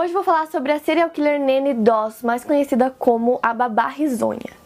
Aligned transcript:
Hoje 0.00 0.14
vou 0.14 0.22
falar 0.22 0.46
sobre 0.46 0.72
a 0.72 0.78
serial 0.78 1.10
killer 1.10 1.38
Nene 1.38 1.74
Doss, 1.74 2.22
mais 2.22 2.42
conhecida 2.42 2.88
como 2.88 3.38
a 3.42 3.52
Babá 3.52 3.86
Risonha. 3.86 4.59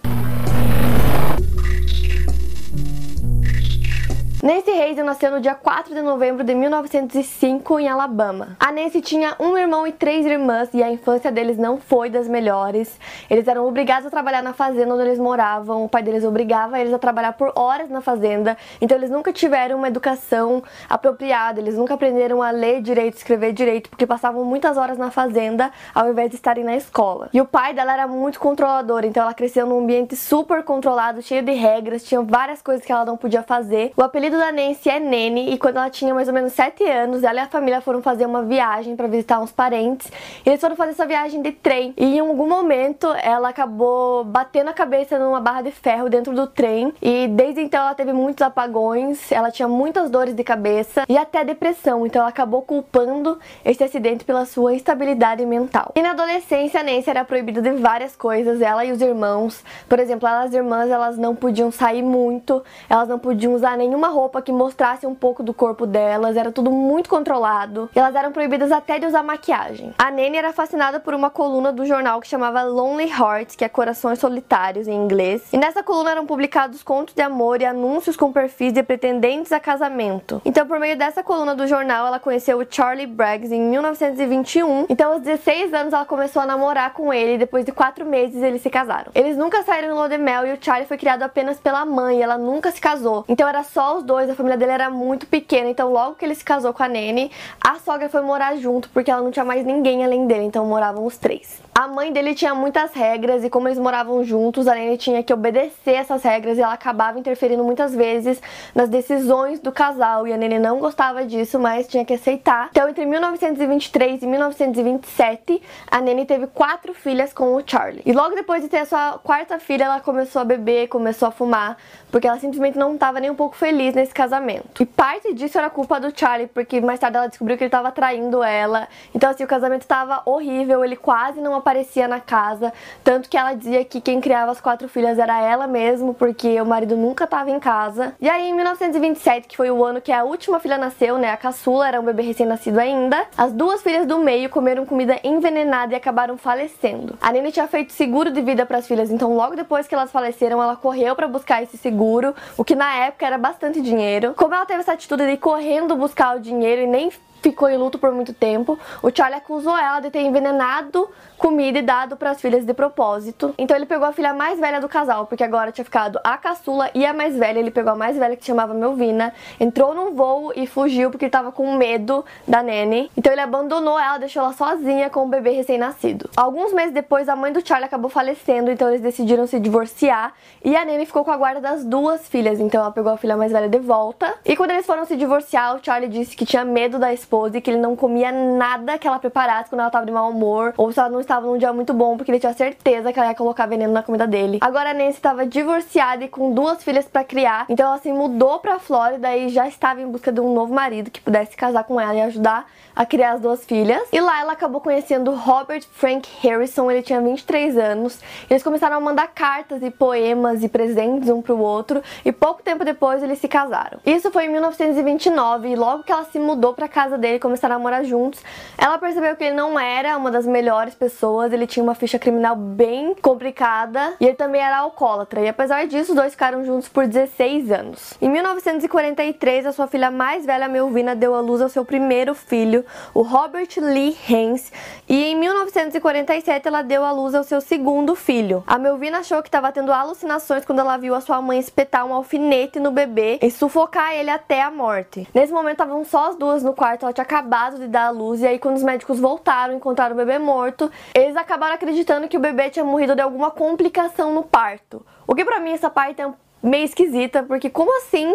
Nancy 4.45 4.73
Hazel 4.73 5.07
nasceu 5.07 5.31
no 5.31 5.41
dia 5.41 5.55
4 5.55 5.95
de 5.95 6.03
novembro 6.03 6.45
de 6.45 6.55
1905 6.55 7.81
em 7.81 7.89
Alabama. 7.89 8.59
A 8.61 8.71
Nancy 8.71 9.01
tinha 9.01 9.35
um 9.41 9.57
irmão 9.57 9.87
e 9.87 9.93
três 9.93 10.27
irmãs 10.27 10.69
e 10.75 10.83
a 10.83 10.93
infância 10.93 11.33
deles 11.33 11.57
não 11.57 11.79
foi 11.79 12.11
das 12.11 12.29
melhores. 12.29 13.01
Eles 13.31 13.49
eram 13.49 13.67
obrigados 13.67 14.07
a 14.07 14.11
trabalhar 14.11 14.43
na 14.43 14.53
fazenda 14.53 14.93
onde 14.93 15.03
eles 15.03 15.19
moravam. 15.19 15.83
O 15.83 15.89
pai 15.89 16.03
deles 16.03 16.25
obrigava 16.25 16.79
eles 16.79 16.93
a 16.93 16.99
trabalhar 16.99 17.33
por 17.33 17.55
horas 17.57 17.89
na 17.89 18.03
fazenda, 18.03 18.55
então 18.83 18.99
eles 18.99 19.09
nunca 19.09 19.33
tiveram 19.33 19.79
uma 19.79 19.89
educação 19.89 20.63
apropriada. 20.91 21.59
Eles 21.59 21.77
nunca 21.77 21.95
aprenderam 21.95 22.43
a 22.43 22.51
ler 22.51 22.83
direito, 22.83 23.17
escrever 23.17 23.55
direito, 23.55 23.89
porque 23.89 24.07
passavam 24.07 24.45
muitas 24.45 24.77
horas 24.77 24.99
na 24.99 25.11
fazenda 25.11 25.73
ao 25.95 26.11
invés 26.11 26.29
de 26.29 26.37
estarem 26.37 26.65
na 26.65 26.77
escola. 26.77 27.31
E 27.33 27.41
o 27.41 27.47
pai 27.47 27.73
dela 27.73 27.95
era 27.95 28.07
muito 28.07 28.39
controlador, 28.39 29.07
então 29.07 29.23
ela 29.23 29.33
cresceu 29.33 29.67
num 29.67 29.79
ambiente 29.79 30.15
super 30.15 30.63
controlado, 30.63 31.23
cheio 31.23 31.43
de 31.43 31.53
regras, 31.53 32.05
tinha 32.05 32.21
várias 32.21 32.61
coisas 32.61 32.85
que 32.85 32.93
ela 32.93 33.07
não 33.07 33.17
podia 33.17 33.43
fazer. 33.43 33.91
O 33.97 34.03
apelido 34.03 34.34
apelido 34.35 34.39
da 34.39 34.53
Nancy 34.53 34.89
é 34.89 34.99
Nene 34.99 35.53
e 35.53 35.59
quando 35.59 35.77
ela 35.77 35.89
tinha 35.89 36.13
mais 36.13 36.29
ou 36.29 36.35
menos 36.35 36.53
7 36.53 36.85
anos, 36.85 37.23
ela 37.23 37.39
e 37.39 37.43
a 37.43 37.47
família 37.47 37.81
foram 37.81 38.03
fazer 38.03 38.27
uma 38.27 38.43
viagem 38.43 38.97
para 38.97 39.07
visitar 39.07 39.41
uns 39.41 39.53
parentes. 39.53 40.11
E 40.45 40.49
eles 40.49 40.61
foram 40.61 40.77
fazer 40.77 40.93
essa 40.93 41.07
viagem 41.07 41.41
de 41.41 41.53
trem 41.53 41.95
e 41.97 42.17
em 42.17 42.21
algum 42.21 42.49
momento 42.49 43.07
ela 43.23 43.49
acabou 43.49 44.25
batendo 44.25 44.71
a 44.71 44.73
cabeça 44.73 45.19
numa 45.19 45.41
barra 45.41 45.63
de 45.63 45.71
ferro 45.71 46.09
dentro 46.09 46.35
do 46.35 46.47
trem 46.47 46.93
e 47.01 47.29
desde 47.29 47.61
então 47.61 47.81
ela 47.81 47.95
teve 47.95 48.13
muitos 48.13 48.43
apagões, 48.43 49.31
ela 49.31 49.51
tinha 49.51 49.69
muitas 49.69 50.11
dores 50.11 50.35
de 50.35 50.43
cabeça 50.43 51.05
e 51.09 51.17
até 51.17 51.45
depressão, 51.45 52.07
então 52.07 52.21
ela 52.21 52.31
acabou 52.31 52.63
culpando 52.63 53.39
esse 53.65 53.83
acidente 53.85 54.25
pela 54.25 54.45
sua 54.45 54.75
instabilidade 54.75 55.45
mental. 55.47 55.93
E 55.95 56.03
na 56.03 56.11
adolescência 56.11 56.81
a 56.81 56.83
Nancy 56.83 57.11
era 57.11 57.25
proibida 57.25 57.63
de 57.63 57.73
várias 57.73 58.17
coisas, 58.17 58.61
ela 58.61 58.85
e 58.85 58.93
os 58.93 59.01
irmãos, 59.01 59.63
por 59.89 59.99
exemplo, 59.99 60.29
elas 60.29 60.53
irmãs, 60.55 60.91
elas 60.91 61.17
não 61.17 61.35
podiam 61.35 61.71
sair 61.71 62.03
muito, 62.03 62.63
elas 62.89 63.09
não 63.09 63.19
podiam 63.19 63.55
usar 63.55 63.77
nenhuma 63.77 64.09
roupa 64.09 64.24
roupa 64.25 64.41
que 64.41 64.51
mostrasse 64.51 65.07
um 65.07 65.15
pouco 65.15 65.43
do 65.43 65.53
corpo 65.53 65.87
delas, 65.87 66.37
era 66.37 66.51
tudo 66.51 66.71
muito 66.71 67.11
controlado. 67.11 67.91
Elas 67.95 68.15
eram 68.15 68.33
proibidas 68.33 68.73
até 68.73 68.99
de 68.99 69.07
usar 69.07 69.23
maquiagem. 69.23 69.93
A 69.99 70.11
Nene 70.11 70.39
era 70.39 70.51
fascinada 70.51 70.99
por 70.99 71.13
uma 71.13 71.29
coluna 71.29 71.71
do 71.71 71.85
jornal 71.85 72.21
que 72.23 72.27
chamava 72.27 72.63
Lonely 72.63 73.11
Hearts, 73.11 73.55
que 73.55 73.65
é 73.65 73.69
Corações 73.69 74.19
Solitários 74.19 74.89
em 74.89 74.95
inglês. 74.95 75.53
E 75.53 75.59
nessa 75.59 75.83
coluna 75.83 76.13
eram 76.13 76.25
publicados 76.25 76.83
contos 76.83 77.15
de 77.15 77.21
amor 77.21 77.61
e 77.61 77.67
anúncios 77.67 78.17
com 78.17 78.33
perfis 78.33 78.73
de 78.73 78.83
pretendentes 78.83 79.53
a 79.53 79.61
casamento. 79.61 80.41
Então, 80.43 80.67
por 80.67 80.81
meio 80.81 80.97
dessa 80.97 81.23
coluna 81.23 81.55
do 81.55 81.67
jornal, 81.67 82.07
ela 82.07 82.19
conheceu 82.19 82.59
o 82.59 82.67
Charlie 82.69 83.07
Braggs 83.07 83.55
em 83.55 83.61
1921. 83.61 84.87
Então, 84.89 85.13
aos 85.13 85.21
16 85.21 85.75
anos, 85.75 85.93
ela 85.93 86.07
começou 86.07 86.41
a 86.41 86.47
namorar 86.47 86.95
com 86.95 87.13
ele 87.13 87.35
e 87.35 87.39
depois 87.39 87.67
de 87.67 87.73
4 87.73 88.07
meses 88.07 88.43
eles 88.43 88.63
se 88.63 88.71
casaram. 88.71 89.13
Eles 89.15 89.37
nunca 89.37 89.63
saíram 89.65 89.91
no 89.91 89.97
lua 89.97 90.09
de 90.09 90.17
mel 90.17 90.47
e 90.47 90.53
o 90.55 90.59
Charlie 90.59 90.89
foi 90.89 90.97
criado 90.97 91.23
apenas 91.23 91.61
pela 91.61 91.85
mãe, 91.85 92.23
ela 92.23 92.39
nunca 92.39 92.71
se 92.71 92.81
casou. 92.81 93.27
Então, 93.29 93.47
era 93.47 93.63
só 93.63 93.99
os 93.99 94.03
dois 94.03 94.14
dois, 94.15 94.31
a 94.31 94.35
família 94.37 94.57
dele 94.57 94.71
era 94.71 94.89
muito 94.89 95.27
pequena, 95.27 95.69
então 95.69 95.93
logo 95.93 96.15
que 96.15 96.25
ele 96.25 96.37
se 96.37 96.45
casou 96.45 96.73
com 96.73 96.85
a 96.85 96.89
Nene, 96.89 97.33
a 97.61 97.81
sogra 97.81 98.09
foi 98.09 98.21
morar 98.21 98.57
junto 98.57 98.89
porque 98.91 99.11
ela 99.11 99.21
não 99.21 99.33
tinha 99.33 99.45
mais 99.45 99.67
ninguém 99.67 100.05
além 100.05 100.29
dele, 100.29 100.45
então 100.45 100.65
moravam 100.65 101.05
os 101.05 101.19
três. 101.19 101.64
A 101.77 101.89
mãe 101.89 102.13
dele 102.13 102.37
tinha 102.37 102.55
muitas 102.55 102.93
regras 102.93 103.43
e 103.43 103.51
como 103.51 103.67
eles 103.67 103.81
moravam 103.81 104.23
juntos, 104.23 104.69
a 104.69 104.77
Nene 104.77 104.97
tinha 104.97 105.25
que 105.25 105.35
obedecer 105.35 105.95
essas 105.95 106.23
regras 106.23 106.57
e 106.57 106.61
ela 106.61 106.73
acabava 106.73 107.19
interferindo 107.19 107.65
muitas 107.65 107.93
vezes 107.93 108.41
nas 108.73 108.89
decisões 108.89 109.59
do 109.59 109.73
casal 109.73 110.25
e 110.25 110.33
a 110.33 110.37
Nene 110.37 110.61
não 110.61 110.79
gostava 110.79 111.25
disso, 111.25 111.59
mas 111.59 111.89
tinha 111.89 112.05
que 112.05 112.15
aceitar. 112.15 112.69
Então, 112.71 112.89
entre 112.89 113.05
1923 113.05 114.23
e 114.23 114.27
1927, 114.27 115.61
a 115.91 116.01
Nene 116.01 116.25
teve 116.25 116.47
quatro 116.47 116.95
filhas 116.95 117.33
com 117.33 117.57
o 117.57 117.63
Charlie. 117.67 118.03
E 118.07 118.13
logo 118.13 118.37
depois 118.37 118.63
de 118.63 118.69
ter 118.69 118.79
a 118.79 118.87
sua 118.87 119.19
quarta 119.19 119.59
filha, 119.59 119.87
ela 119.87 119.99
começou 119.99 120.43
a 120.43 120.45
beber, 120.45 120.87
começou 120.87 121.27
a 121.27 121.33
fumar, 121.33 121.77
porque 122.09 122.29
ela 122.29 122.39
simplesmente 122.39 122.79
não 122.79 122.95
estava 122.95 123.19
nem 123.19 123.31
um 123.31 123.35
pouco 123.35 123.57
feliz 123.57 123.95
nesse 123.95 124.15
casamento. 124.15 124.81
E 124.81 124.87
parte 124.87 125.35
disso 125.35 125.59
era 125.59 125.69
culpa 125.69 125.99
do 125.99 126.17
Charlie, 126.17 126.47
porque 126.47 126.81
mais 126.81 127.01
tarde 127.01 127.17
ela 127.17 127.27
descobriu 127.27 127.57
que 127.59 127.65
ele 127.65 127.69
estava 127.69 127.91
traindo 127.91 128.45
ela. 128.45 128.87
Então, 129.13 129.29
assim, 129.29 129.43
o 129.43 129.49
casamento 129.49 129.83
estava 129.83 130.23
horrível, 130.25 130.85
ele 130.85 130.95
quase 130.95 131.41
não 131.41 131.64
aparecia 131.65 132.07
na 132.07 132.21
casa, 132.21 132.73
tanto 133.03 133.29
que 133.29 133.39
ela 133.39 133.55
dizia 133.55 133.83
que 133.87 133.99
quem 133.99 134.21
criava 134.21 134.53
as 134.53 134.61
quatro 134.61 134.87
filhas 134.87 135.19
era 135.19 135.41
ela 135.41 135.67
mesmo, 135.67 136.13
porque 136.13 136.61
o 136.61 136.67
marido 136.67 136.95
nunca 136.95 137.25
estava 137.25 137.51
em 137.51 137.59
casa. 137.59 138.15
E 138.21 138.29
aí, 138.29 138.51
em 138.51 138.55
1927, 138.55 139.49
que 139.49 139.57
foi 139.57 139.71
o 139.71 139.83
ano 139.83 140.01
que 140.01 140.13
a 140.13 140.25
última 140.25 140.61
filha 140.61 140.77
nasceu, 140.77 141.17
né, 141.17 141.31
a 141.31 141.37
caçula 141.39 141.89
era 141.89 142.01
um 142.01 142.05
bebê 142.05 142.23
recém-nascido 142.23 142.79
ainda, 142.79 143.25
as 143.37 143.53
duas 143.53 143.83
filhas 143.83 144.07
do 144.07 144.19
meio 144.19 144.51
comeram 144.51 144.85
comida 144.85 145.19
envenenada 145.25 145.95
e 145.95 145.97
acabaram 145.97 146.37
falecendo. 146.37 147.17
A 147.21 147.33
Nene 147.33 147.51
tinha 147.51 147.67
feito 147.67 147.93
seguro 147.93 148.31
de 148.31 148.43
vida 148.43 148.67
para 148.67 148.79
as 148.79 148.87
filhas, 148.87 149.11
então 149.11 149.35
logo 149.35 149.57
depois 149.57 149.87
que 149.87 149.95
elas 149.95 150.13
faleceram, 150.13 150.63
ela 150.63 150.77
correu 150.77 151.17
para 151.17 151.27
buscar 151.27 151.63
esse 151.63 151.79
seguro, 151.79 152.35
o 152.59 152.65
que 152.65 152.75
na 152.75 152.95
época 152.97 153.25
era 153.25 153.39
bastante 153.39 153.81
dinheiro. 153.81 154.35
Como 154.37 154.55
ela 154.55 154.67
teve 154.67 154.81
essa 154.81 154.93
atitude 154.93 155.25
de 155.25 155.33
ir 155.33 155.39
correndo 155.39 155.97
buscar 155.97 156.37
o 156.37 156.41
dinheiro 156.41 156.83
e 156.83 156.87
nem 156.87 157.11
ficou 157.45 157.69
em 157.69 157.77
luto 157.77 157.99
por 157.99 158.11
muito 158.11 158.33
tempo. 158.33 158.79
O 159.03 159.11
Charlie 159.15 159.37
acusou 159.37 159.77
ela 159.77 160.01
de 160.01 160.11
ter 160.11 160.21
envenenado 160.21 161.11
comida 161.37 161.79
e 161.79 161.83
dado 161.83 162.17
para 162.17 162.31
as 162.31 162.41
filhas 162.41 162.65
de 162.65 162.73
propósito. 162.73 163.55
Então 163.59 163.77
ele 163.77 163.85
pegou 163.85 164.09
a 164.09 164.13
filha 164.13 164.33
mais 164.33 164.59
velha 164.59 164.81
do 164.81 164.89
casal, 164.89 165.27
porque 165.27 165.45
agora 165.45 165.71
tinha 165.71 165.85
ficado 165.85 166.19
a 166.25 166.39
caçula 166.39 166.91
e 166.95 167.05
a 167.05 167.13
mais 167.13 167.37
velha. 167.37 167.59
Ele 167.59 167.71
pegou 167.71 167.93
a 167.93 167.95
mais 167.95 168.17
velha 168.17 168.35
que 168.35 168.47
chamava 168.47 168.73
Melvina, 168.73 169.35
entrou 169.61 169.95
num 169.95 170.15
voo 170.15 170.55
e 170.57 170.67
fugiu 170.67 171.11
porque 171.11 171.27
ele 171.27 171.31
tava 171.31 171.53
com 171.53 171.77
medo 171.77 172.25
da 172.49 172.63
Nene. 172.63 173.11
Então 173.15 173.31
ele 173.31 173.43
abandonou 173.43 174.01
ela, 174.01 174.17
deixou 174.17 174.43
ela 174.43 174.55
sozinha 174.55 175.11
com 175.11 175.27
o 175.27 175.29
bebê 175.29 175.51
recém-nascido. 175.51 176.31
Alguns 176.35 176.73
meses 176.73 176.95
depois, 176.95 177.29
a 177.29 177.37
mãe 177.37 177.53
do 177.53 177.67
Charlie 177.67 177.85
acabou 177.85 178.09
falecendo, 178.09 178.71
então 178.71 178.89
eles 178.89 179.03
decidiram 179.03 179.47
se 179.47 179.61
divorciar 179.61 180.33
e 180.65 180.75
a 180.75 180.83
Nene 180.83 181.05
ficou 181.05 181.23
com 181.27 181.31
a 181.31 181.37
guarda 181.37 181.61
das 181.61 181.85
duas 181.85 182.27
filhas. 182.27 182.59
Então 182.59 182.81
ela 182.81 182.91
pegou 182.91 183.13
a 183.13 183.19
filha 183.19 183.37
mais 183.37 183.53
velha 183.53 183.69
de 183.69 183.79
volta. 183.79 184.33
E 184.47 184.57
quando 184.57 184.71
eles 184.71 184.87
foram 184.87 185.05
se 185.05 185.15
divorciar, 185.15 185.77
o 185.77 185.85
Charlie 185.85 186.09
disse 186.09 186.35
que 186.35 186.47
tinha 186.47 186.65
medo 186.65 186.99
da 186.99 187.13
esposa 187.13 187.34
esposa 187.35 187.59
e 187.59 187.61
que 187.61 187.71
ele 187.71 187.81
não 187.81 187.97
comia 187.97 188.31
nada 188.31 188.97
que 188.97 189.09
ela 189.09 189.19
preparasse 189.19 189.69
quando 189.69 189.81
ela 189.81 189.91
tava 189.91 190.07
de 190.07 190.13
mau 190.13 190.31
humor 190.31 190.73
ou 190.77 190.93
se 190.93 191.01
ela 191.01 191.09
não 191.09 191.21
estava 191.21 191.47
num 191.47 191.59
dia 191.59 191.73
muito 191.73 191.93
bom, 191.93 192.17
porque 192.17 192.31
ele 192.31 192.39
tinha 192.39 192.53
certeza 192.53 193.13
que 193.13 193.19
ela 193.19 193.29
ia 193.29 193.35
colocar 193.35 193.67
veneno 193.67 193.93
na 193.93 194.03
comida 194.03 194.27
dele. 194.27 194.59
Agora 194.61 194.91
a 194.91 194.95
Nancy 194.95 195.17
estava 195.17 195.45
divorciada 195.45 196.25
e 196.25 196.29
com 196.29 196.53
duas 196.53 196.83
filhas 196.85 197.07
para 197.07 197.25
criar, 197.25 197.67
então 197.69 197.87
ela 197.87 197.99
se 197.99 198.13
mudou 198.13 198.61
pra 198.61 198.79
Flórida 198.79 199.37
e 199.37 199.49
já 199.49 199.67
estava 199.67 200.01
em 200.01 200.07
busca 200.07 200.31
de 200.31 200.41
um 200.41 200.55
novo 200.55 200.73
marido 200.73 201.11
que 201.11 201.21
pudesse 201.21 201.57
casar 201.57 201.85
com 201.85 202.01
ela 202.01 202.15
e 202.15 202.23
ajudar 202.23 202.67
a 202.95 203.05
criar 203.05 203.33
as 203.33 203.41
duas 203.41 203.65
filhas. 203.65 204.03
E 204.13 204.21
lá 204.21 204.41
ela 204.41 204.53
acabou 204.53 204.81
conhecendo 204.81 205.33
Robert 205.33 205.83
Frank 205.93 206.29
Harrison, 206.41 206.91
ele 206.91 207.03
tinha 207.03 207.21
23 207.21 207.77
anos. 207.77 208.21
Eles 208.49 208.63
começaram 208.63 208.97
a 208.97 209.01
mandar 209.01 209.29
cartas 209.29 209.83
e 209.83 209.91
poemas 209.91 210.63
e 210.63 210.69
presentes 210.69 211.29
um 211.29 211.43
pro 211.43 211.59
outro 211.59 212.03
e 212.25 212.31
pouco 212.31 212.63
tempo 212.63 212.85
depois 212.85 213.23
eles 213.23 213.39
se 213.39 213.49
casaram. 213.49 213.99
Isso 214.07 214.31
foi 214.31 214.45
em 214.45 214.49
1929 214.51 215.69
e 215.69 215.77
logo 215.77 216.05
que 216.05 216.13
ela 216.13 216.25
se 216.25 216.39
mudou 216.39 216.73
para 216.75 216.87
casa 216.87 217.19
dele, 217.25 217.39
começaram 217.39 217.77
a 217.77 217.79
morar 217.79 218.03
juntos, 218.03 218.43
ela 218.77 218.99
percebeu 218.99 219.35
que 219.35 219.43
ele 219.43 219.57
não 219.57 219.81
era 219.81 220.15
uma 220.19 220.31
das 220.31 220.47
melhores 220.47 220.95
pessoas, 220.95 221.55
ele 221.55 221.67
tinha 221.67 221.83
uma 221.83 221.95
ficha 221.95 222.19
criminal 222.19 222.55
bem 222.55 223.15
complicada 223.15 224.15
e 224.21 224.27
ele 224.27 224.35
também 224.35 224.61
era 224.61 224.77
alcoólatra. 224.79 225.41
E 225.41 225.49
apesar 225.49 225.87
disso, 225.87 226.13
os 226.13 226.17
dois 226.17 226.33
ficaram 226.33 226.63
juntos 226.67 226.87
por 226.87 227.07
16 227.07 227.73
anos. 227.73 228.15
Em 228.21 228.29
1943, 228.29 229.65
a 229.65 229.73
sua 229.73 229.87
filha 229.87 230.11
mais 230.11 230.45
velha, 230.45 230.69
Melvina, 230.69 231.17
deu 231.17 231.35
à 231.35 231.41
luz 231.41 231.63
ao 231.63 231.71
seu 231.71 231.83
primeiro 231.83 232.35
filho, 232.35 232.85
o 233.15 233.23
Robert 233.23 233.69
Lee 233.79 234.15
Haynes, 234.29 234.71
e 235.09 235.25
em 235.25 235.37
1947 235.37 236.69
ela 236.69 236.83
deu 236.83 237.05
à 237.05 237.11
luz 237.11 237.35
ao 237.35 237.43
seu 237.43 237.61
segundo 237.63 238.15
filho. 238.15 238.63
A 238.67 238.79
Melvina 238.79 239.21
achou 239.21 239.41
que 239.41 239.49
estava 239.49 239.73
tendo 239.73 239.93
alucinações 239.93 240.67
quando 240.67 240.81
ela 240.81 240.99
viu 240.99 241.15
a 241.15 241.23
sua 241.23 241.41
mãe 241.41 241.59
espetar 241.59 242.05
um 242.05 242.13
alfinete 242.13 242.79
no 242.79 242.91
bebê 242.91 243.39
e 243.41 243.51
sufocar 243.51 244.13
ele 244.13 244.29
até 244.29 244.61
a 244.61 244.71
morte. 244.71 245.27
Nesse 245.33 245.53
momento 245.53 245.73
estavam 245.73 246.05
só 246.05 246.29
as 246.31 246.37
duas 246.37 246.63
no 246.63 246.75
quarto, 246.75 247.04
ela 247.05 247.13
tinha 247.13 247.23
acabado 247.23 247.79
de 247.79 247.87
dar 247.87 248.07
à 248.07 248.11
luz 248.11 248.41
e 248.41 248.47
aí 248.47 248.59
quando 248.59 248.77
os 248.77 248.83
médicos 248.83 249.21
voltaram, 249.21 249.75
encontraram 249.75 250.15
o 250.15 250.19
bebê 250.19 250.39
morto, 250.39 250.91
eles 251.15 251.37
acabaram 251.37 251.75
acreditando 251.75 252.29
que 252.29 252.37
o 252.37 252.41
bebê 252.41 252.71
tinha 252.71 252.85
morrido 252.85 253.15
de 253.15 253.23
alguma 253.23 253.51
complicação 253.51 254.35
no 254.35 254.43
parto. 254.43 255.05
O 255.27 255.35
que 255.35 255.45
para 255.45 255.61
mim 255.61 255.73
essa 255.73 255.91
parte 255.91 256.21
é 256.21 256.33
meio 256.63 256.85
esquisita, 256.85 257.43
porque 257.43 257.69
como 257.69 257.97
assim 257.99 258.35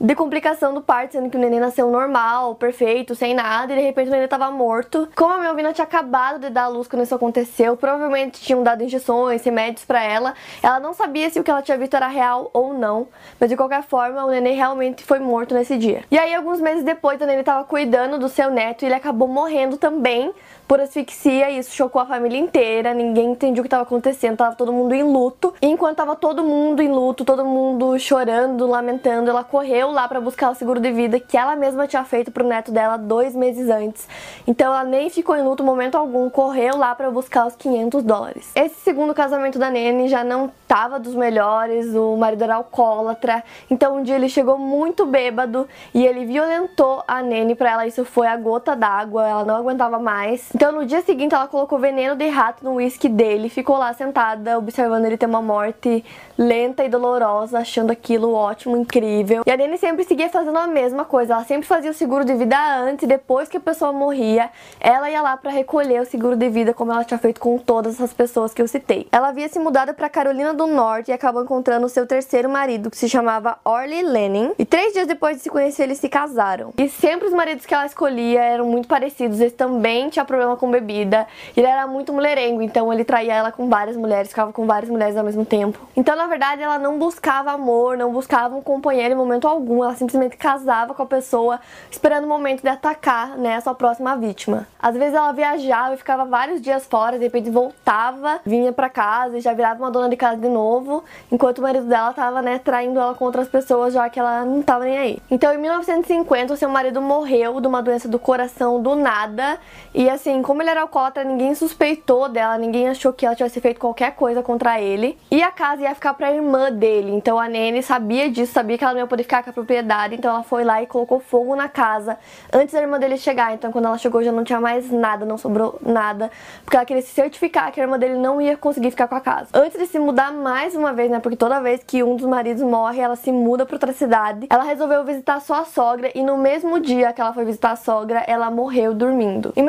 de 0.00 0.14
complicação 0.14 0.72
do 0.72 0.80
parto, 0.80 1.12
sendo 1.12 1.28
que 1.28 1.36
o 1.36 1.40
neném 1.40 1.60
nasceu 1.60 1.90
normal, 1.90 2.54
perfeito, 2.54 3.14
sem 3.14 3.34
nada, 3.34 3.72
e 3.72 3.76
de 3.76 3.82
repente 3.82 4.08
o 4.08 4.10
neném 4.10 4.26
tava 4.26 4.50
morto. 4.50 5.06
Como 5.14 5.34
a 5.34 5.38
Melvina 5.38 5.74
tinha 5.74 5.84
acabado 5.84 6.40
de 6.40 6.48
dar 6.48 6.64
a 6.64 6.68
luz 6.68 6.88
quando 6.88 7.02
isso 7.02 7.14
aconteceu, 7.14 7.76
provavelmente 7.76 8.40
tinham 8.40 8.62
dado 8.62 8.82
injeções, 8.82 9.44
remédios 9.44 9.84
para 9.84 10.02
ela, 10.02 10.34
ela 10.62 10.80
não 10.80 10.94
sabia 10.94 11.28
se 11.28 11.38
o 11.38 11.44
que 11.44 11.50
ela 11.50 11.60
tinha 11.60 11.76
visto 11.76 11.94
era 11.94 12.08
real 12.08 12.48
ou 12.54 12.72
não, 12.72 13.08
mas 13.38 13.50
de 13.50 13.56
qualquer 13.56 13.82
forma 13.82 14.24
o 14.24 14.30
neném 14.30 14.56
realmente 14.56 15.04
foi 15.04 15.18
morto 15.18 15.54
nesse 15.54 15.76
dia. 15.76 16.02
E 16.10 16.18
aí, 16.18 16.34
alguns 16.34 16.60
meses 16.60 16.82
depois, 16.82 17.20
o 17.20 17.26
neném 17.26 17.44
tava 17.44 17.64
cuidando 17.64 18.18
do 18.18 18.28
seu 18.28 18.50
neto 18.50 18.82
e 18.82 18.86
ele 18.86 18.94
acabou 18.94 19.28
morrendo 19.28 19.76
também 19.76 20.32
por 20.70 20.80
asfixia 20.80 21.50
e 21.50 21.58
isso 21.58 21.74
chocou 21.74 22.00
a 22.00 22.06
família 22.06 22.38
inteira, 22.38 22.94
ninguém 22.94 23.32
entendia 23.32 23.60
o 23.60 23.64
que 23.64 23.66
estava 23.66 23.82
acontecendo, 23.82 24.36
tava 24.36 24.54
todo 24.54 24.72
mundo 24.72 24.94
em 24.94 25.02
luto. 25.02 25.52
E 25.60 25.66
enquanto 25.66 25.96
tava 25.96 26.14
todo 26.14 26.44
mundo 26.44 26.80
em 26.80 26.86
luto, 26.86 27.24
todo 27.24 27.44
mundo 27.44 27.98
chorando, 27.98 28.68
lamentando, 28.68 29.28
ela 29.28 29.42
correu 29.42 29.90
lá 29.90 30.06
para 30.06 30.20
buscar 30.20 30.48
o 30.48 30.54
seguro 30.54 30.78
de 30.78 30.92
vida 30.92 31.18
que 31.18 31.36
ela 31.36 31.56
mesma 31.56 31.88
tinha 31.88 32.04
feito 32.04 32.30
pro 32.30 32.46
neto 32.46 32.70
dela 32.70 32.96
dois 32.96 33.34
meses 33.34 33.68
antes. 33.68 34.06
Então 34.46 34.68
ela 34.72 34.84
nem 34.84 35.10
ficou 35.10 35.34
em 35.34 35.42
luto 35.42 35.64
momento 35.64 35.96
algum, 35.96 36.30
correu 36.30 36.76
lá 36.76 36.94
para 36.94 37.10
buscar 37.10 37.48
os 37.48 37.56
500 37.56 38.04
dólares. 38.04 38.52
Esse 38.54 38.76
segundo 38.76 39.12
casamento 39.12 39.58
da 39.58 39.70
Nene 39.70 40.06
já 40.06 40.22
não 40.22 40.52
tava 40.68 41.00
dos 41.00 41.16
melhores, 41.16 41.96
o 41.96 42.16
marido 42.16 42.44
era 42.44 42.54
alcoólatra. 42.54 43.42
Então 43.68 43.96
um 43.96 44.04
dia 44.04 44.14
ele 44.14 44.28
chegou 44.28 44.56
muito 44.56 45.04
bêbado 45.04 45.66
e 45.92 46.06
ele 46.06 46.24
violentou 46.24 47.02
a 47.08 47.20
Nene 47.20 47.56
para 47.56 47.72
ela, 47.72 47.86
isso 47.88 48.04
foi 48.04 48.28
a 48.28 48.36
gota 48.36 48.76
d'água, 48.76 49.28
ela 49.28 49.44
não 49.44 49.56
aguentava 49.56 49.98
mais. 49.98 50.48
Então 50.60 50.72
no 50.72 50.84
dia 50.84 51.00
seguinte 51.00 51.34
ela 51.34 51.48
colocou 51.48 51.78
veneno 51.78 52.14
de 52.14 52.28
rato 52.28 52.62
no 52.62 52.74
uísque 52.74 53.08
dele, 53.08 53.48
ficou 53.48 53.78
lá 53.78 53.94
sentada 53.94 54.58
observando 54.58 55.06
ele 55.06 55.16
ter 55.16 55.24
uma 55.24 55.40
morte 55.40 56.04
lenta 56.36 56.84
e 56.84 56.88
dolorosa, 56.90 57.60
achando 57.60 57.90
aquilo 57.90 58.34
ótimo, 58.34 58.76
incrível. 58.76 59.42
E 59.46 59.50
a 59.50 59.56
Nene 59.56 59.78
sempre 59.78 60.04
seguia 60.04 60.28
fazendo 60.28 60.58
a 60.58 60.66
mesma 60.66 61.06
coisa, 61.06 61.32
ela 61.32 61.44
sempre 61.44 61.66
fazia 61.66 61.90
o 61.90 61.94
seguro 61.94 62.26
de 62.26 62.34
vida 62.34 62.58
antes 62.76 63.08
depois 63.08 63.48
que 63.48 63.56
a 63.56 63.60
pessoa 63.60 63.90
morria, 63.90 64.50
ela 64.78 65.10
ia 65.10 65.22
lá 65.22 65.34
para 65.34 65.50
recolher 65.50 66.02
o 66.02 66.04
seguro 66.04 66.36
de 66.36 66.50
vida 66.50 66.74
como 66.74 66.92
ela 66.92 67.04
tinha 67.04 67.16
feito 67.16 67.40
com 67.40 67.56
todas 67.56 67.94
essas 67.94 68.12
pessoas 68.12 68.52
que 68.52 68.60
eu 68.60 68.68
citei. 68.68 69.08
Ela 69.10 69.28
havia 69.28 69.48
se 69.48 69.58
mudado 69.58 69.94
para 69.94 70.10
Carolina 70.10 70.52
do 70.52 70.66
Norte 70.66 71.10
e 71.10 71.14
acabou 71.14 71.42
encontrando 71.42 71.86
o 71.86 71.88
seu 71.88 72.06
terceiro 72.06 72.50
marido, 72.50 72.90
que 72.90 72.98
se 72.98 73.08
chamava 73.08 73.56
Orly 73.64 74.02
Lenin. 74.02 74.52
E 74.58 74.66
três 74.66 74.92
dias 74.92 75.06
depois 75.06 75.38
de 75.38 75.42
se 75.42 75.48
conhecer, 75.48 75.84
eles 75.84 75.96
se 75.96 76.08
casaram. 76.10 76.74
E 76.76 76.86
sempre 76.86 77.28
os 77.28 77.32
maridos 77.32 77.64
que 77.64 77.72
ela 77.72 77.86
escolhia 77.86 78.42
eram 78.42 78.66
muito 78.66 78.86
parecidos, 78.86 79.40
eles 79.40 79.54
também 79.54 80.10
tinham 80.10 80.26
com 80.56 80.70
bebida. 80.70 81.26
Ele 81.56 81.66
era 81.66 81.86
muito 81.86 82.12
mulherengo, 82.12 82.62
então 82.62 82.92
ele 82.92 83.04
traía 83.04 83.34
ela 83.34 83.52
com 83.52 83.68
várias 83.68 83.96
mulheres, 83.96 84.28
ficava 84.28 84.52
com 84.52 84.66
várias 84.66 84.90
mulheres 84.90 85.16
ao 85.16 85.24
mesmo 85.24 85.44
tempo. 85.44 85.78
Então, 85.96 86.16
na 86.16 86.26
verdade, 86.26 86.62
ela 86.62 86.78
não 86.78 86.98
buscava 86.98 87.52
amor, 87.52 87.96
não 87.96 88.12
buscava 88.12 88.54
um 88.56 88.62
companheiro 88.62 89.14
em 89.14 89.16
momento 89.16 89.46
algum, 89.46 89.82
ela 89.84 89.94
simplesmente 89.94 90.36
casava 90.36 90.94
com 90.94 91.02
a 91.02 91.06
pessoa, 91.06 91.60
esperando 91.90 92.24
o 92.24 92.28
momento 92.28 92.62
de 92.62 92.68
atacar, 92.68 93.36
né, 93.36 93.56
a 93.56 93.60
sua 93.60 93.74
próxima 93.74 94.16
vítima. 94.16 94.66
Às 94.78 94.96
vezes 94.96 95.14
ela 95.14 95.32
viajava 95.32 95.94
e 95.94 95.96
ficava 95.96 96.24
vários 96.24 96.60
dias 96.60 96.86
fora, 96.86 97.18
de 97.18 97.24
repente 97.24 97.50
voltava, 97.50 98.40
vinha 98.44 98.72
para 98.72 98.88
casa 98.88 99.38
e 99.38 99.40
já 99.40 99.52
virava 99.52 99.80
uma 99.82 99.90
dona 99.90 100.08
de 100.08 100.16
casa 100.16 100.36
de 100.36 100.48
novo, 100.48 101.04
enquanto 101.30 101.58
o 101.58 101.62
marido 101.62 101.86
dela 101.86 102.12
tava, 102.12 102.42
né, 102.42 102.58
traindo 102.58 102.98
ela 102.98 103.14
com 103.14 103.24
outras 103.24 103.48
pessoas, 103.48 103.94
já 103.94 104.08
que 104.08 104.18
ela 104.18 104.44
não 104.44 104.62
tava 104.62 104.84
nem 104.84 104.98
aí. 104.98 105.18
Então, 105.30 105.52
em 105.52 105.58
1950, 105.58 106.54
o 106.54 106.56
seu 106.56 106.68
marido 106.68 107.00
morreu 107.00 107.60
de 107.60 107.66
uma 107.66 107.82
doença 107.82 108.08
do 108.08 108.18
coração 108.18 108.80
do 108.80 108.94
nada, 108.94 109.58
e 109.94 110.08
assim, 110.08 110.39
como 110.42 110.62
ele 110.62 110.70
era 110.70 110.82
alcoólatra, 110.82 111.24
ninguém 111.24 111.54
suspeitou 111.54 112.28
dela, 112.28 112.56
ninguém 112.58 112.88
achou 112.88 113.12
que 113.12 113.26
ela 113.26 113.34
tivesse 113.34 113.60
feito 113.60 113.80
qualquer 113.80 114.14
coisa 114.14 114.42
contra 114.42 114.80
ele. 114.80 115.18
E 115.30 115.42
a 115.42 115.50
casa 115.50 115.82
ia 115.82 115.94
ficar 115.94 116.14
pra 116.14 116.32
irmã 116.32 116.70
dele. 116.70 117.12
Então 117.12 117.38
a 117.38 117.48
Nene 117.48 117.82
sabia 117.82 118.30
disso, 118.30 118.52
sabia 118.52 118.76
que 118.78 118.84
ela 118.84 118.92
não 118.92 119.00
ia 119.00 119.06
poder 119.06 119.22
ficar 119.22 119.42
com 119.42 119.50
a 119.50 119.52
propriedade, 119.52 120.14
então 120.14 120.30
ela 120.30 120.42
foi 120.42 120.64
lá 120.64 120.82
e 120.82 120.86
colocou 120.86 121.20
fogo 121.20 121.54
na 121.56 121.68
casa 121.68 122.18
antes 122.52 122.74
da 122.74 122.80
irmã 122.80 122.98
dele 122.98 123.16
chegar. 123.16 123.54
Então 123.54 123.72
quando 123.72 123.86
ela 123.86 123.98
chegou 123.98 124.22
já 124.22 124.32
não 124.32 124.44
tinha 124.44 124.60
mais 124.60 124.90
nada, 124.90 125.24
não 125.24 125.38
sobrou 125.38 125.78
nada, 125.80 126.30
porque 126.64 126.76
ela 126.76 126.86
queria 126.86 127.02
se 127.02 127.10
certificar 127.10 127.72
que 127.72 127.80
a 127.80 127.84
irmã 127.84 127.98
dele 127.98 128.16
não 128.16 128.40
ia 128.40 128.56
conseguir 128.56 128.90
ficar 128.90 129.08
com 129.08 129.14
a 129.14 129.20
casa. 129.20 129.48
Antes 129.52 129.78
de 129.78 129.86
se 129.86 129.98
mudar 129.98 130.32
mais 130.32 130.74
uma 130.74 130.92
vez, 130.92 131.10
né? 131.10 131.18
Porque 131.20 131.36
toda 131.36 131.60
vez 131.60 131.82
que 131.84 132.02
um 132.02 132.16
dos 132.16 132.26
maridos 132.26 132.62
morre, 132.62 133.00
ela 133.00 133.16
se 133.16 133.32
muda 133.32 133.66
para 133.66 133.76
outra 133.76 133.92
cidade. 133.92 134.46
Ela 134.50 134.64
resolveu 134.64 135.04
visitar 135.04 135.40
sua 135.40 135.64
sogra 135.64 136.10
e 136.14 136.22
no 136.22 136.36
mesmo 136.36 136.80
dia 136.80 137.12
que 137.12 137.20
ela 137.20 137.32
foi 137.32 137.44
visitar 137.44 137.72
a 137.72 137.76
sogra, 137.76 138.24
ela 138.26 138.50
morreu 138.50 138.94
dormindo. 138.94 139.52
Em 139.56 139.62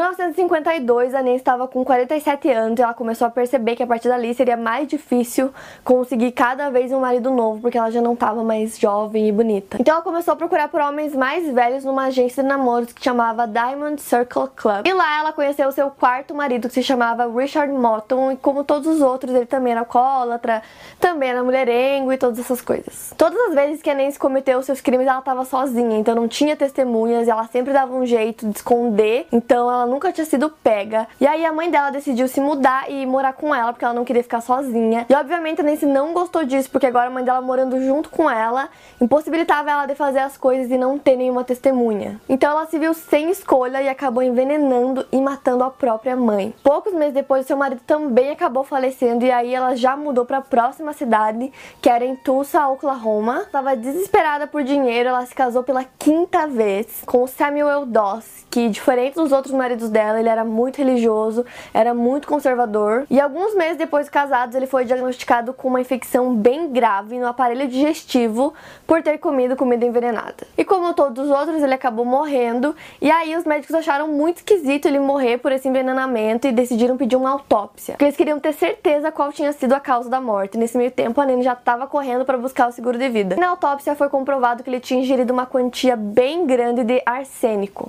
1952, 0.51 1.15
a 1.15 1.21
Nene 1.21 1.38
estava 1.38 1.65
com 1.65 1.83
47 1.86 2.50
anos 2.51 2.77
e 2.77 2.81
ela 2.81 2.94
começou 2.94 3.25
a 3.25 3.30
perceber 3.30 3.77
que 3.77 3.83
a 3.83 3.88
partir 3.88 4.09
dali 4.09 4.33
seria 4.33 4.57
mais 4.57 4.86
difícil 4.86 5.50
conseguir 5.81 6.33
cada 6.33 6.69
vez 6.69 6.92
um 6.92 7.00
marido 7.00 7.31
novo, 7.31 7.62
porque 7.62 7.77
ela 7.77 7.89
já 7.89 8.01
não 8.01 8.13
estava 8.13 8.44
mais 8.44 8.77
jovem 8.77 9.30
e 9.30 9.31
bonita. 9.31 9.77
Então 9.80 9.94
ela 9.94 10.03
começou 10.03 10.33
a 10.33 10.36
procurar 10.36 10.68
por 10.68 10.81
homens 10.81 11.15
mais 11.15 11.50
velhos 11.53 11.86
numa 11.86 12.06
agência 12.06 12.44
de 12.44 12.50
namoros 12.50 12.92
que 12.92 13.01
chamava 13.01 13.48
Diamond 13.48 14.01
Circle 14.01 14.50
Club. 14.56 14.86
E 14.86 14.94
lá 14.94 15.19
ela 15.19 15.31
conheceu 15.31 15.69
o 15.69 15.71
seu 15.71 15.89
quarto 15.89 16.36
marido, 16.36 16.68
que 16.68 16.74
se 16.74 16.83
chamava 16.83 17.31
Richard 17.31 17.71
Motton, 17.71 18.33
e 18.33 18.36
como 18.36 18.65
todos 18.65 18.88
os 18.88 19.01
outros, 19.01 19.33
ele 19.33 19.45
também 19.45 19.71
era 19.71 19.81
alcoólatra, 19.81 20.62
também 21.00 21.30
era 21.30 21.42
mulherengo 21.44 22.12
e 22.12 22.18
todas 22.18 22.39
essas 22.39 22.62
coisas. 22.62 23.13
Todas 23.18 23.39
as 23.48 23.56
vezes 23.56 23.81
que 23.81 23.89
a 23.89 23.95
Nancy 23.95 24.19
cometeu 24.19 24.62
seus 24.62 24.81
crimes, 24.81 25.07
ela 25.07 25.19
estava 25.19 25.45
sozinha, 25.45 25.98
então 25.98 26.13
não 26.13 26.27
tinha 26.27 26.57
testemunhas, 26.57 27.25
e 27.25 27.31
ela 27.31 27.48
sempre 27.48 27.71
dava 27.71 27.94
um 27.94 28.06
jeito 28.06 28.45
de 28.48 28.57
esconder, 28.57 29.27
então 29.31 29.71
ela 29.71 29.86
nunca 29.86 30.12
tinha 30.12 30.25
sido 30.25 30.41
pega. 30.50 31.08
E 31.20 31.28
aí 31.28 31.46
a 31.46 31.54
mãe 31.54 31.70
dela 31.70 31.92
decidiu 31.92 32.28
se 32.28 32.42
mudar 32.42 32.90
e 32.90 33.06
morar 33.06 33.34
com 33.34 33.54
ela, 33.54 33.72
porque 33.72 33.86
ela 33.86 33.94
não 33.94 34.06
queria 34.06 34.24
ficar 34.24 34.42
sozinha. 34.42 35.06
E 35.10 35.14
obviamente 35.14 35.62
a 35.62 35.64
Nancy 35.64 35.86
não 35.86 36.14
gostou 36.14 36.44
disso, 36.44 36.70
porque 36.70 36.88
agora 36.88 37.08
a 37.08 37.12
mãe 37.12 37.24
dela 37.24 37.42
morando 37.42 37.80
junto 37.82 38.10
com 38.10 38.30
ela 38.30 38.70
impossibilitava 39.00 39.70
ela 39.72 39.86
de 39.86 39.96
fazer 39.96 40.20
as 40.20 40.38
coisas 40.38 40.72
e 40.72 40.78
não 40.78 40.98
ter 40.98 41.16
nenhuma 41.16 41.44
testemunha. 41.44 42.20
Então 42.30 42.52
ela 42.52 42.66
se 42.66 42.78
viu 42.78 42.94
sem 42.94 43.30
escolha 43.30 43.82
e 43.82 43.90
acabou 43.90 44.24
envenenando 44.24 45.06
e 45.12 45.20
matando 45.20 45.64
a 45.64 45.70
própria 45.70 46.16
mãe. 46.16 46.54
Poucos 46.64 46.94
meses 46.94 47.14
depois, 47.14 47.46
seu 47.46 47.58
marido 47.58 47.82
também 47.86 48.32
acabou 48.32 48.64
falecendo 48.64 49.26
e 49.26 49.32
aí 49.32 49.54
ela 49.54 49.76
já 49.76 49.96
mudou 49.98 50.26
para 50.26 50.38
a 50.38 50.42
próxima 50.42 50.94
cidade, 50.94 51.52
que 51.82 51.90
era 51.90 52.06
em 52.06 52.16
Tulsa, 52.16 52.68
Oklahoma. 52.68 53.42
Estava 53.42 53.76
desesperada 53.76 54.48
por 54.48 54.64
dinheiro, 54.64 55.10
ela 55.10 55.26
se 55.26 55.36
casou 55.36 55.64
pela 55.64 55.84
quinta 55.84 56.48
vez 56.48 57.04
com 57.06 57.26
Samuel 57.28 57.86
Doss, 57.86 58.46
que 58.50 58.70
diferente 58.70 59.16
dos 59.16 59.32
outros 59.32 59.54
maridos 59.54 59.90
dela, 59.90 60.20
ele 60.20 60.30
era 60.31 60.44
muito 60.44 60.78
religioso, 60.78 61.45
era 61.74 61.94
muito 61.94 62.28
conservador. 62.28 63.06
E 63.10 63.19
alguns 63.19 63.56
meses 63.56 63.78
depois 63.78 64.06
de 64.06 64.12
casados, 64.12 64.56
ele 64.56 64.68
foi 64.68 64.86
diagnosticado 64.86 65.54
com 65.54 65.68
uma 65.68 65.81
infecção 65.81 66.33
bem 66.36 66.72
grave 66.72 67.19
no 67.19 67.28
aparelho 67.28 67.68
digestivo 67.68 68.54
por 68.88 69.01
ter 69.01 69.18
comido 69.18 69.56
comida 69.56 69.86
envenenada. 69.86 70.48
E 70.57 70.63
como 70.63 70.94
todos 70.94 71.25
os 71.25 71.31
outros, 71.31 71.62
ele 71.62 71.74
acabou 71.74 72.06
morrendo. 72.06 72.75
E 73.01 73.12
aí 73.12 73.36
os 73.36 73.45
médicos 73.45 73.75
acharam 73.75 74.07
muito 74.07 74.38
esquisito 74.38 74.88
ele 74.88 75.00
morrer 75.00 75.38
por 75.38 75.51
esse 75.51 75.68
envenenamento 75.68 76.48
e 76.48 76.51
decidiram 76.51 76.98
pedir 76.98 77.16
uma 77.16 77.30
autópsia. 77.30 77.94
Porque 77.94 78.06
eles 78.06 78.18
queriam 78.18 78.39
ter 78.39 78.54
certeza 78.54 79.12
qual 79.12 79.31
tinha 79.31 79.51
sido 79.54 79.74
a 79.74 79.80
causa 79.80 80.10
da 80.10 80.22
morte. 80.22 80.57
Nesse 80.57 80.77
meio 80.77 80.92
tempo, 80.92 81.20
a 81.20 81.25
Nene 81.25 81.44
já 81.44 81.53
estava 81.53 81.88
correndo 81.88 82.25
para 82.25 82.38
buscar 82.38 82.70
o 82.70 82.72
seguro 82.72 82.98
de 82.98 83.10
vida. 83.10 83.36
E 83.36 83.39
na 83.39 83.50
autópsia 83.50 83.96
foi 83.96 84.10
comprovado 84.10 84.63
que 84.63 84.70
ele 84.70 84.79
tinha 84.79 85.00
ingerido 85.00 85.34
uma 85.34 85.46
quantia 85.46 85.96
bem 85.96 86.46
grande 86.46 86.84
de 86.84 87.01
arsênico. 87.06 87.88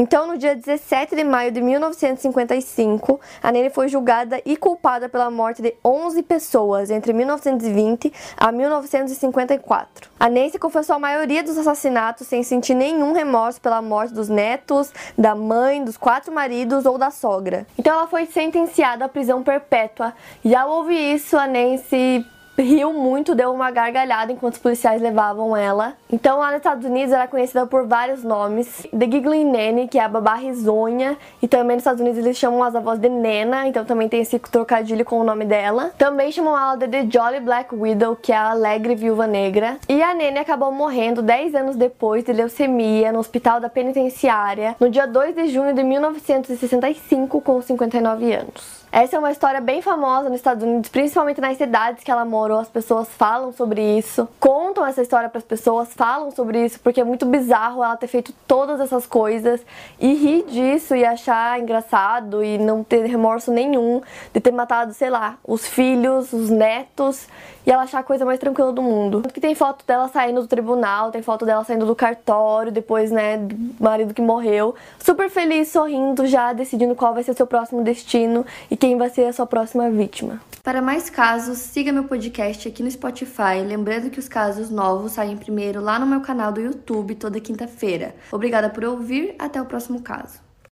Então, 0.00 0.26
no 0.26 0.38
dia 0.38 0.56
17 0.56 1.14
de 1.14 1.22
maio 1.22 1.52
de 1.52 1.60
1955, 1.60 3.20
a 3.42 3.52
Nene 3.52 3.68
foi 3.68 3.86
julgada 3.86 4.40
e 4.46 4.56
culpada 4.56 5.10
pela 5.10 5.30
morte 5.30 5.60
de 5.60 5.74
11 5.84 6.22
pessoas 6.22 6.90
entre 6.90 7.12
1920 7.12 8.10
a 8.34 8.50
1954. 8.50 10.10
A 10.18 10.30
Nancy 10.30 10.58
confessou 10.58 10.96
a 10.96 10.98
maioria 10.98 11.42
dos 11.42 11.58
assassinatos 11.58 12.26
sem 12.26 12.42
sentir 12.42 12.72
nenhum 12.72 13.12
remorso 13.12 13.60
pela 13.60 13.82
morte 13.82 14.14
dos 14.14 14.30
netos, 14.30 14.90
da 15.18 15.34
mãe, 15.34 15.84
dos 15.84 15.98
quatro 15.98 16.32
maridos 16.32 16.86
ou 16.86 16.96
da 16.96 17.10
sogra. 17.10 17.66
Então, 17.78 17.92
ela 17.92 18.06
foi 18.06 18.24
sentenciada 18.24 19.04
à 19.04 19.08
prisão 19.08 19.42
perpétua. 19.42 20.14
E 20.42 20.54
ao 20.54 20.70
ouvir 20.78 21.14
isso, 21.14 21.36
a 21.36 21.46
Nancy 21.46 22.24
riu 22.62 22.92
muito, 22.92 23.34
deu 23.34 23.52
uma 23.52 23.70
gargalhada 23.70 24.32
enquanto 24.32 24.54
os 24.54 24.60
policiais 24.60 25.00
levavam 25.00 25.56
ela. 25.56 25.94
Então, 26.12 26.38
lá 26.38 26.48
nos 26.48 26.58
Estados 26.58 26.84
Unidos, 26.84 27.12
ela 27.12 27.24
é 27.24 27.26
conhecida 27.26 27.66
por 27.66 27.86
vários 27.86 28.22
nomes. 28.22 28.86
The 28.90 29.06
Giggling 29.10 29.50
Nanny, 29.50 29.88
que 29.88 29.98
é 29.98 30.04
a 30.04 30.08
babá 30.08 30.34
risonha. 30.34 31.16
E 31.42 31.48
também 31.48 31.76
nos 31.76 31.82
Estados 31.82 32.00
Unidos 32.00 32.18
eles 32.18 32.36
chamam 32.36 32.62
as 32.62 32.74
avós 32.74 32.98
de 32.98 33.08
Nena, 33.08 33.66
então 33.66 33.84
também 33.84 34.08
tem 34.08 34.20
esse 34.20 34.38
trocadilho 34.38 35.04
com 35.04 35.20
o 35.20 35.24
nome 35.24 35.44
dela. 35.44 35.92
Também 35.96 36.32
chamam 36.32 36.56
ela 36.58 36.76
de 36.76 36.88
The 36.88 37.06
Jolly 37.10 37.40
Black 37.40 37.74
Widow, 37.74 38.16
que 38.16 38.32
é 38.32 38.36
a 38.36 38.50
alegre 38.50 38.94
viúva 38.94 39.26
negra. 39.26 39.78
E 39.88 40.02
a 40.02 40.14
Nene 40.14 40.38
acabou 40.38 40.72
morrendo 40.72 41.22
10 41.22 41.54
anos 41.54 41.76
depois 41.76 42.24
de 42.24 42.32
leucemia 42.32 43.12
no 43.12 43.18
hospital 43.18 43.60
da 43.60 43.68
penitenciária, 43.68 44.76
no 44.78 44.90
dia 44.90 45.06
2 45.06 45.34
de 45.34 45.48
junho 45.48 45.74
de 45.74 45.82
1965, 45.82 47.40
com 47.40 47.60
59 47.60 48.32
anos. 48.32 48.80
Essa 48.92 49.14
é 49.14 49.18
uma 49.20 49.30
história 49.30 49.60
bem 49.60 49.80
famosa 49.80 50.28
nos 50.28 50.38
Estados 50.38 50.64
Unidos, 50.64 50.90
principalmente 50.90 51.40
nas 51.40 51.56
cidades 51.56 52.02
que 52.02 52.10
ela 52.10 52.24
morou. 52.24 52.58
As 52.58 52.68
pessoas 52.68 53.08
falam 53.08 53.52
sobre 53.52 53.80
isso, 53.96 54.28
contam 54.40 54.84
essa 54.84 55.00
história 55.00 55.28
para 55.28 55.38
as 55.38 55.44
pessoas, 55.44 55.94
falam 55.94 56.32
sobre 56.32 56.64
isso, 56.64 56.80
porque 56.80 57.00
é 57.00 57.04
muito 57.04 57.24
bizarro 57.24 57.84
ela 57.84 57.96
ter 57.96 58.08
feito 58.08 58.32
todas 58.48 58.80
essas 58.80 59.06
coisas 59.06 59.60
e 60.00 60.12
rir 60.14 60.44
disso 60.46 60.96
e 60.96 61.04
achar 61.04 61.60
engraçado 61.60 62.42
e 62.42 62.58
não 62.58 62.82
ter 62.82 63.06
remorso 63.06 63.52
nenhum 63.52 64.02
de 64.34 64.40
ter 64.40 64.50
matado, 64.50 64.92
sei 64.92 65.08
lá, 65.08 65.36
os 65.46 65.64
filhos, 65.68 66.32
os 66.32 66.50
netos 66.50 67.28
e 67.66 67.70
ela 67.70 67.82
achar 67.82 68.00
a 68.00 68.02
coisa 68.02 68.24
mais 68.24 68.38
tranquila 68.38 68.72
do 68.72 68.82
mundo. 68.82 69.22
Que 69.32 69.40
tem 69.40 69.54
foto 69.54 69.84
dela 69.86 70.08
saindo 70.08 70.42
do 70.42 70.46
tribunal, 70.46 71.10
tem 71.10 71.22
foto 71.22 71.44
dela 71.44 71.64
saindo 71.64 71.86
do 71.86 71.94
cartório, 71.94 72.72
depois, 72.72 73.10
né, 73.10 73.36
do 73.38 73.56
marido 73.82 74.14
que 74.14 74.22
morreu. 74.22 74.74
Super 74.98 75.30
feliz, 75.30 75.68
sorrindo, 75.68 76.26
já 76.26 76.52
decidindo 76.52 76.94
qual 76.94 77.14
vai 77.14 77.22
ser 77.22 77.32
o 77.32 77.36
seu 77.36 77.46
próximo 77.46 77.82
destino 77.82 78.44
e 78.70 78.76
quem 78.76 78.96
vai 78.96 79.10
ser 79.10 79.26
a 79.26 79.32
sua 79.32 79.46
próxima 79.46 79.90
vítima. 79.90 80.40
Para 80.62 80.82
mais 80.82 81.08
casos, 81.08 81.58
siga 81.58 81.92
meu 81.92 82.04
podcast 82.04 82.68
aqui 82.68 82.82
no 82.82 82.90
Spotify. 82.90 83.62
Lembrando 83.66 84.10
que 84.10 84.18
os 84.18 84.28
casos 84.28 84.70
novos 84.70 85.12
saem 85.12 85.36
primeiro 85.36 85.80
lá 85.80 85.98
no 85.98 86.06
meu 86.06 86.20
canal 86.20 86.52
do 86.52 86.60
YouTube 86.60 87.14
toda 87.14 87.40
quinta-feira. 87.40 88.14
Obrigada 88.30 88.68
por 88.68 88.84
ouvir, 88.84 89.34
até 89.38 89.60
o 89.60 89.64
próximo 89.64 90.02
caso. 90.02 90.49